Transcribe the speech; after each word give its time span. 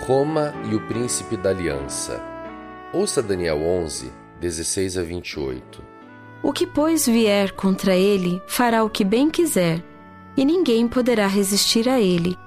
Roma 0.00 0.54
e 0.70 0.74
o 0.74 0.80
Príncipe 0.86 1.36
da 1.36 1.50
Aliança. 1.50 2.22
Ouça 2.94 3.22
Daniel 3.22 3.60
11, 3.60 4.10
16 4.40 4.96
a 4.96 5.02
28. 5.02 5.82
O 6.42 6.52
que, 6.52 6.66
pois, 6.66 7.06
vier 7.06 7.52
contra 7.52 7.94
ele, 7.94 8.40
fará 8.46 8.82
o 8.84 8.88
que 8.88 9.04
bem 9.04 9.28
quiser, 9.28 9.84
e 10.34 10.44
ninguém 10.44 10.88
poderá 10.88 11.26
resistir 11.26 11.88
a 11.88 12.00
ele. 12.00 12.38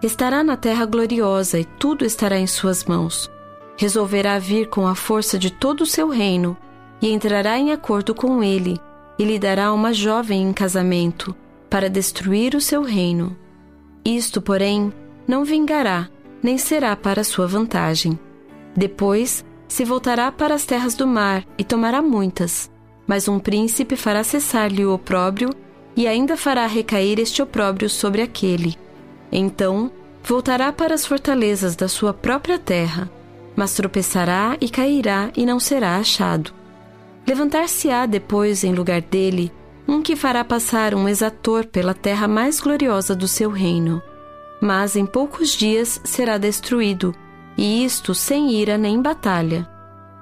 Estará 0.00 0.44
na 0.44 0.56
terra 0.56 0.86
gloriosa 0.86 1.58
e 1.58 1.64
tudo 1.64 2.04
estará 2.04 2.38
em 2.38 2.46
suas 2.46 2.84
mãos. 2.84 3.28
Resolverá 3.76 4.38
vir 4.38 4.68
com 4.68 4.86
a 4.86 4.94
força 4.94 5.36
de 5.38 5.50
todo 5.50 5.80
o 5.80 5.86
seu 5.86 6.08
reino, 6.08 6.56
e 7.02 7.10
entrará 7.10 7.58
em 7.58 7.72
acordo 7.72 8.14
com 8.14 8.44
ele, 8.44 8.78
e 9.18 9.24
lhe 9.24 9.38
dará 9.40 9.72
uma 9.72 9.92
jovem 9.92 10.42
em 10.42 10.52
casamento, 10.52 11.34
para 11.68 11.90
destruir 11.90 12.54
o 12.54 12.60
seu 12.60 12.82
reino. 12.82 13.36
Isto, 14.04 14.40
porém, 14.40 14.92
não 15.26 15.44
vingará 15.44 16.08
nem 16.42 16.58
será 16.58 16.94
para 16.96 17.24
sua 17.24 17.46
vantagem. 17.46 18.18
Depois 18.76 19.44
se 19.66 19.84
voltará 19.84 20.30
para 20.32 20.54
as 20.54 20.64
terras 20.64 20.94
do 20.94 21.06
mar 21.06 21.44
e 21.58 21.64
tomará 21.64 22.00
muitas, 22.00 22.70
mas 23.06 23.28
um 23.28 23.38
príncipe 23.38 23.96
fará 23.96 24.24
cessar-lhe 24.24 24.84
o 24.84 24.92
opróbrio 24.92 25.50
e 25.96 26.06
ainda 26.06 26.36
fará 26.36 26.66
recair 26.66 27.18
este 27.18 27.42
opróbrio 27.42 27.88
sobre 27.90 28.22
aquele. 28.22 28.76
Então 29.30 29.90
voltará 30.22 30.72
para 30.72 30.94
as 30.94 31.04
fortalezas 31.04 31.76
da 31.76 31.88
sua 31.88 32.14
própria 32.14 32.58
terra, 32.58 33.10
mas 33.56 33.74
tropeçará 33.74 34.56
e 34.60 34.68
cairá 34.68 35.30
e 35.36 35.44
não 35.44 35.58
será 35.58 35.96
achado. 35.96 36.52
Levantar-se-á 37.26 38.06
depois 38.06 38.64
em 38.64 38.72
lugar 38.72 39.02
dele 39.02 39.52
um 39.86 40.02
que 40.02 40.14
fará 40.14 40.44
passar 40.44 40.94
um 40.94 41.08
exator 41.08 41.66
pela 41.66 41.94
terra 41.94 42.28
mais 42.28 42.60
gloriosa 42.60 43.14
do 43.14 43.26
seu 43.26 43.50
reino 43.50 44.02
mas 44.60 44.96
em 44.96 45.06
poucos 45.06 45.50
dias 45.50 46.00
será 46.04 46.36
destruído, 46.38 47.14
e 47.56 47.84
isto 47.84 48.14
sem 48.14 48.52
ira 48.52 48.76
nem 48.76 49.00
batalha. 49.00 49.68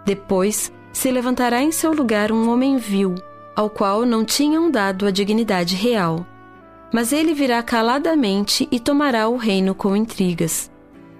Depois 0.05 0.73
se 0.93 1.11
levantará 1.11 1.63
em 1.63 1.73
seu 1.73 1.93
lugar 1.93 2.31
um 2.31 2.51
homem 2.51 2.77
vil, 2.77 3.15
ao 3.55 3.69
qual 3.69 4.05
não 4.05 4.25
tinham 4.25 4.71
dado 4.71 5.07
a 5.07 5.11
dignidade 5.11 5.75
real. 5.75 6.27
Mas 6.93 7.13
ele 7.13 7.35
virá 7.35 7.63
caladamente 7.63 8.69
e 8.71 8.79
tomará 8.79 9.29
o 9.29 9.37
reino 9.37 9.75
com 9.75 9.97
intrigas. 9.97 10.71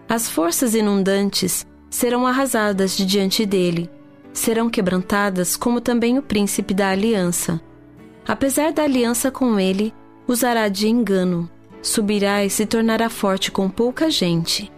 As 0.09 0.31
forças 0.31 0.75
inundantes 0.75 1.67
serão 1.91 2.27
arrasadas 2.27 2.97
de 2.97 3.05
diante 3.05 3.45
dele, 3.45 3.91
serão 4.33 4.71
quebrantadas 4.71 5.57
como 5.57 5.81
também 5.81 6.19
o 6.19 6.23
príncipe 6.23 6.73
da 6.73 6.91
aliança. 6.91 7.61
Apesar 8.27 8.73
da 8.73 8.85
aliança 8.85 9.31
com 9.31 9.59
ele, 9.59 9.93
usará 10.29 10.69
de 10.69 10.89
engano 10.89 11.51
subirá 11.87 12.45
e 12.45 12.51
se 12.51 12.67
tornará 12.67 13.09
forte 13.09 13.51
com 13.51 13.71
pouca 13.71 14.11
gente. 14.11 14.71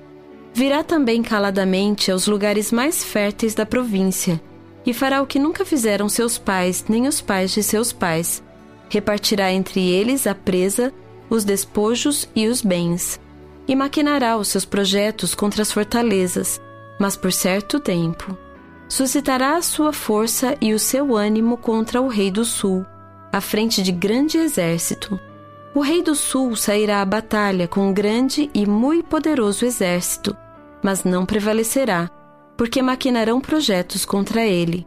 Virá 0.53 0.83
também 0.85 1.23
caladamente 1.23 2.11
aos 2.11 2.27
lugares 2.27 2.71
mais 2.71 3.03
férteis 3.03 3.55
da 3.55 3.65
província, 3.65 4.41
e 4.85 4.93
fará 4.93 5.23
o 5.23 5.27
que 5.27 5.39
nunca 5.39 5.65
fizeram 5.65 6.09
seus 6.09 6.39
pais 6.39 6.85
nem 6.89 7.07
os 7.07 7.21
pais 7.21 7.53
de 7.53 7.63
seus 7.63 7.93
pais. 7.93 8.43
Repartirá 8.89 9.53
entre 9.53 9.81
eles 9.89 10.27
a 10.27 10.35
presa, 10.35 10.93
os 11.29 11.45
despojos 11.45 12.29
e 12.35 12.47
os 12.47 12.63
bens, 12.63 13.21
e 13.67 13.75
maquinará 13.75 14.37
os 14.37 14.49
seus 14.49 14.65
projetos 14.65 15.35
contra 15.35 15.63
as 15.63 15.73
fortalezas, 15.73 16.61
mas 16.99 17.17
por 17.17 17.33
certo 17.33 17.81
tempo. 17.81 18.37
Suscitará 18.89 19.57
a 19.57 19.63
sua 19.63 19.93
força 19.93 20.57
e 20.61 20.73
o 20.73 20.79
seu 20.79 21.15
ânimo 21.15 21.57
contra 21.57 22.01
o 22.01 22.09
rei 22.09 22.31
do 22.31 22.45
sul, 22.45 22.85
à 23.31 23.41
frente 23.41 23.83
de 23.83 23.93
grande 23.93 24.39
exército 24.39 25.21
o 25.79 25.81
rei 25.81 26.03
do 26.03 26.17
sul 26.17 26.57
sairá 26.57 27.01
à 27.01 27.05
batalha 27.05 27.69
com 27.69 27.87
um 27.87 27.93
grande 27.93 28.51
e 28.53 28.67
muito 28.67 29.07
poderoso 29.07 29.65
exército, 29.65 30.37
mas 30.83 31.05
não 31.05 31.25
prevalecerá, 31.25 32.11
porque 32.57 32.83
maquinarão 32.83 33.41
projetos 33.41 34.05
contra 34.05 34.45
ele. 34.45 34.85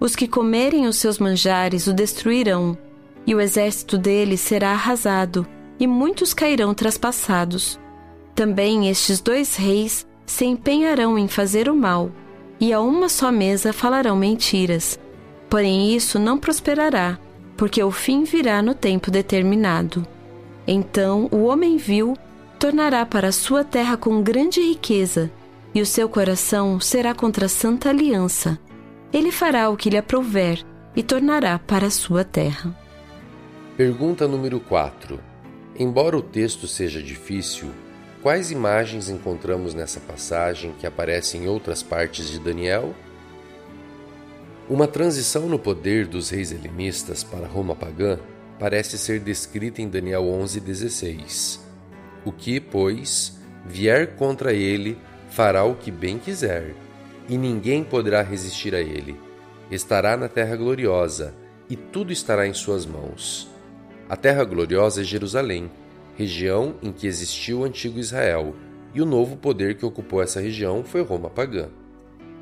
Os 0.00 0.16
que 0.16 0.26
comerem 0.26 0.88
os 0.88 0.96
seus 0.96 1.20
manjares 1.20 1.86
o 1.86 1.92
destruirão, 1.92 2.76
e 3.24 3.36
o 3.36 3.40
exército 3.40 3.96
dele 3.96 4.36
será 4.36 4.72
arrasado, 4.72 5.46
e 5.78 5.86
muitos 5.86 6.34
cairão 6.34 6.74
traspassados. 6.74 7.78
Também 8.34 8.90
estes 8.90 9.20
dois 9.20 9.54
reis 9.54 10.04
se 10.26 10.44
empenharão 10.44 11.16
em 11.16 11.28
fazer 11.28 11.68
o 11.68 11.76
mal, 11.76 12.10
e 12.58 12.72
a 12.72 12.80
uma 12.80 13.08
só 13.08 13.30
mesa 13.30 13.72
falarão 13.72 14.16
mentiras. 14.16 14.98
Porém, 15.48 15.94
isso 15.94 16.18
não 16.18 16.36
prosperará, 16.36 17.16
porque 17.56 17.80
o 17.80 17.92
fim 17.92 18.24
virá 18.24 18.60
no 18.60 18.74
tempo 18.74 19.08
determinado. 19.08 20.15
Então 20.66 21.28
o 21.30 21.44
homem 21.44 21.76
vil 21.76 22.16
tornará 22.58 23.06
para 23.06 23.30
sua 23.30 23.62
terra 23.62 23.96
com 23.96 24.22
grande 24.22 24.60
riqueza, 24.60 25.30
e 25.74 25.80
o 25.80 25.86
seu 25.86 26.08
coração 26.08 26.80
será 26.80 27.14
contra 27.14 27.46
a 27.46 27.48
santa 27.48 27.90
aliança. 27.90 28.58
Ele 29.12 29.30
fará 29.30 29.68
o 29.68 29.76
que 29.76 29.90
lhe 29.90 29.96
aprouver 29.96 30.64
e 30.96 31.02
tornará 31.02 31.58
para 31.58 31.90
sua 31.90 32.24
terra. 32.24 32.74
Pergunta 33.76 34.26
número 34.26 34.58
4. 34.58 35.20
Embora 35.78 36.16
o 36.16 36.22
texto 36.22 36.66
seja 36.66 37.02
difícil, 37.02 37.68
quais 38.22 38.50
imagens 38.50 39.10
encontramos 39.10 39.74
nessa 39.74 40.00
passagem 40.00 40.72
que 40.80 40.86
aparecem 40.86 41.44
em 41.44 41.48
outras 41.48 41.82
partes 41.82 42.28
de 42.28 42.40
Daniel? 42.40 42.94
Uma 44.68 44.88
transição 44.88 45.46
no 45.46 45.58
poder 45.58 46.06
dos 46.06 46.30
reis 46.30 46.50
helenistas 46.50 47.22
para 47.22 47.46
Roma 47.46 47.74
pagã 47.76 48.18
parece 48.58 48.96
ser 48.98 49.20
descrita 49.20 49.82
em 49.82 49.88
Daniel 49.88 50.24
11:16. 50.24 51.60
O 52.24 52.32
que, 52.32 52.60
pois, 52.60 53.38
vier 53.64 54.16
contra 54.16 54.52
ele, 54.52 54.98
fará 55.30 55.64
o 55.64 55.74
que 55.74 55.90
bem 55.90 56.18
quiser, 56.18 56.74
e 57.28 57.36
ninguém 57.36 57.84
poderá 57.84 58.22
resistir 58.22 58.74
a 58.74 58.80
ele. 58.80 59.18
Estará 59.70 60.16
na 60.16 60.28
terra 60.28 60.56
gloriosa, 60.56 61.34
e 61.68 61.76
tudo 61.76 62.12
estará 62.12 62.46
em 62.46 62.52
suas 62.52 62.86
mãos. 62.86 63.48
A 64.08 64.16
terra 64.16 64.44
gloriosa 64.44 65.00
é 65.00 65.04
Jerusalém, 65.04 65.70
região 66.16 66.76
em 66.82 66.92
que 66.92 67.06
existiu 67.06 67.60
o 67.60 67.64
antigo 67.64 67.98
Israel, 67.98 68.54
e 68.94 69.02
o 69.02 69.06
novo 69.06 69.36
poder 69.36 69.76
que 69.76 69.84
ocupou 69.84 70.22
essa 70.22 70.40
região 70.40 70.82
foi 70.82 71.02
Roma 71.02 71.28
pagã. 71.28 71.68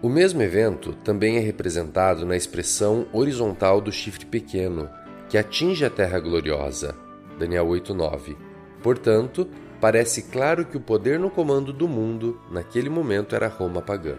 O 0.01 0.09
mesmo 0.09 0.43
evento 0.43 0.93
também 1.03 1.39
é 1.39 1.41
representado 1.41 2.27
na 2.27 2.37
expressão 2.37 3.07
horizontal 3.13 3.81
do 3.81 3.91
chifre 3.91 4.27
pequeno, 4.27 4.89
que 5.29 5.39
atinge 5.39 5.85
a 5.85 5.91
terra 5.91 6.19
gloriosa. 6.19 6.95
Daniel 7.39 7.67
8:9. 7.67 8.37
Portanto, 8.83 9.49
parece 9.81 10.23
claro 10.25 10.65
que 10.65 10.77
o 10.77 10.81
poder 10.81 11.19
no 11.19 11.31
comando 11.31 11.73
do 11.73 11.89
mundo 11.89 12.41
naquele 12.51 12.89
momento 12.89 13.35
era 13.35 13.49
Roma 13.49 13.83
pagã. 13.83 14.17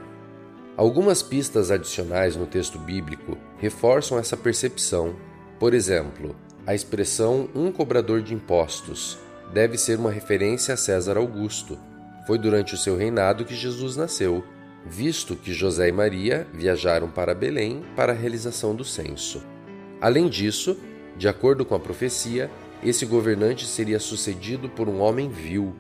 Algumas 0.76 1.22
pistas 1.22 1.72
adicionais 1.72 2.36
no 2.36 2.46
texto 2.46 2.78
bíblico 2.78 3.38
reforçam 3.58 4.20
essa 4.20 4.36
percepção. 4.36 5.16
Por 5.60 5.74
exemplo, 5.74 6.36
a 6.68 6.76
expressão 6.76 7.50
um 7.56 7.72
cobrador 7.72 8.22
de 8.22 8.34
impostos 8.34 9.18
deve 9.54 9.78
ser 9.78 9.98
uma 9.98 10.12
referência 10.12 10.74
a 10.74 10.78
César 10.78 11.18
Augusto. 11.18 11.78
Foi 12.28 12.38
durante 12.38 12.74
o 12.74 12.78
seu 12.78 12.98
reinado 12.98 13.46
que 13.46 13.56
Jesus 13.56 13.96
nasceu 13.96 14.44
visto 14.86 15.36
que 15.36 15.54
José 15.54 15.90
e 15.90 15.92
Maria 15.92 16.48
viajaram 16.54 17.10
para 17.10 17.34
Belém 17.34 17.84
para 17.96 18.14
a 18.14 18.16
realização 18.16 18.76
do 18.76 18.84
censo. 18.84 19.44
Além 20.00 20.30
disso, 20.30 20.78
de 21.18 21.28
acordo 21.28 21.66
com 21.66 21.76
a 21.76 21.80
profecia, 21.80 22.50
esse 22.84 23.06
governante 23.06 23.66
seria 23.66 24.00
sucedido 24.00 24.70
por 24.70 24.88
um 24.88 25.00
homem 25.00 25.30
vil. 25.30 25.74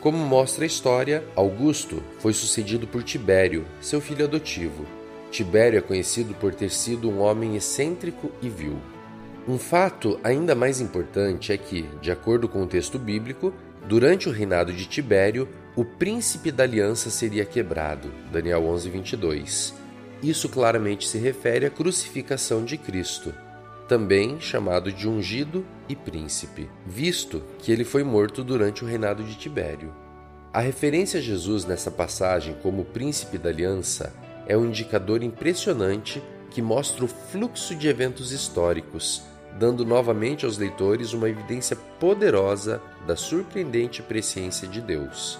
Como 0.00 0.16
mostra 0.16 0.64
a 0.64 0.66
história, 0.66 1.24
Augusto 1.36 2.02
foi 2.18 2.32
sucedido 2.32 2.86
por 2.86 3.02
Tibério, 3.02 3.66
seu 3.80 4.00
filho 4.00 4.24
adotivo. 4.24 4.86
Tibério 5.30 5.78
é 5.78 5.82
conhecido 5.82 6.34
por 6.34 6.54
ter 6.54 6.70
sido 6.70 7.10
um 7.10 7.20
homem 7.20 7.56
excêntrico 7.56 8.32
e 8.40 8.48
vil. 8.48 8.78
Um 9.46 9.58
fato 9.58 10.18
ainda 10.24 10.54
mais 10.54 10.80
importante 10.80 11.52
é 11.52 11.56
que, 11.56 11.82
de 12.00 12.10
acordo 12.10 12.48
com 12.48 12.62
o 12.62 12.66
texto 12.66 12.98
bíblico, 12.98 13.52
durante 13.86 14.28
o 14.28 14.32
reinado 14.32 14.72
de 14.72 14.86
Tibério, 14.86 15.48
o 15.76 15.84
príncipe 15.84 16.50
da 16.50 16.64
aliança 16.64 17.10
seria 17.10 17.44
quebrado. 17.44 18.10
Daniel 18.32 18.62
11:22. 18.62 19.74
Isso 20.22 20.48
claramente 20.48 21.08
se 21.08 21.18
refere 21.18 21.66
à 21.66 21.70
crucificação 21.70 22.64
de 22.64 22.76
Cristo, 22.76 23.32
também 23.90 24.38
chamado 24.40 24.92
de 24.92 25.08
ungido 25.08 25.66
e 25.88 25.96
príncipe, 25.96 26.70
visto 26.86 27.42
que 27.58 27.72
ele 27.72 27.82
foi 27.82 28.04
morto 28.04 28.44
durante 28.44 28.84
o 28.84 28.86
reinado 28.86 29.24
de 29.24 29.34
Tibério. 29.34 29.92
A 30.52 30.60
referência 30.60 31.18
a 31.18 31.20
Jesus 31.20 31.64
nessa 31.64 31.90
passagem 31.90 32.54
como 32.62 32.84
príncipe 32.84 33.36
da 33.36 33.48
aliança 33.48 34.14
é 34.46 34.56
um 34.56 34.66
indicador 34.66 35.24
impressionante 35.24 36.22
que 36.52 36.62
mostra 36.62 37.04
o 37.04 37.08
fluxo 37.08 37.74
de 37.74 37.88
eventos 37.88 38.30
históricos, 38.30 39.24
dando 39.58 39.84
novamente 39.84 40.44
aos 40.44 40.56
leitores 40.56 41.12
uma 41.12 41.28
evidência 41.28 41.74
poderosa 41.98 42.80
da 43.08 43.16
surpreendente 43.16 44.02
presciência 44.02 44.68
de 44.68 44.80
Deus. 44.80 45.36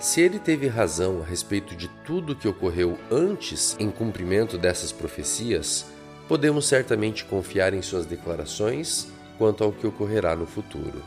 Se 0.00 0.20
ele 0.20 0.40
teve 0.40 0.66
razão 0.66 1.22
a 1.22 1.24
respeito 1.24 1.76
de 1.76 1.86
tudo 2.04 2.32
o 2.32 2.36
que 2.36 2.48
ocorreu 2.48 2.98
antes 3.08 3.76
em 3.78 3.92
cumprimento 3.92 4.58
dessas 4.58 4.90
profecias, 4.90 5.86
podemos 6.28 6.66
certamente 6.66 7.24
confiar 7.24 7.74
em 7.74 7.82
suas 7.82 8.06
declarações 8.06 9.08
quanto 9.38 9.64
ao 9.64 9.72
que 9.72 9.86
ocorrerá 9.86 10.36
no 10.36 10.46
futuro. 10.46 11.02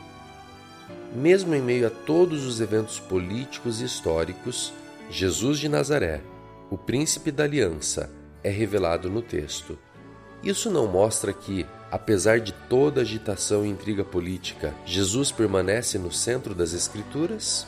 Mesmo 1.14 1.54
em 1.54 1.62
meio 1.62 1.86
a 1.86 1.90
todos 1.90 2.44
os 2.44 2.60
eventos 2.60 2.98
políticos 2.98 3.80
e 3.80 3.84
históricos, 3.84 4.72
Jesus 5.10 5.58
de 5.58 5.68
Nazaré, 5.68 6.20
o 6.70 6.76
príncipe 6.76 7.30
da 7.30 7.44
aliança, 7.44 8.10
é 8.42 8.50
revelado 8.50 9.08
no 9.08 9.22
texto. 9.22 9.78
Isso 10.42 10.70
não 10.70 10.86
mostra 10.86 11.32
que, 11.32 11.66
apesar 11.90 12.40
de 12.40 12.52
toda 12.52 13.00
agitação 13.00 13.64
e 13.64 13.68
intriga 13.68 14.04
política, 14.04 14.74
Jesus 14.84 15.32
permanece 15.32 15.98
no 15.98 16.12
centro 16.12 16.54
das 16.54 16.72
Escrituras? 16.72 17.66